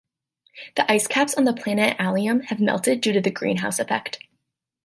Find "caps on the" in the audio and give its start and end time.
1.05-1.53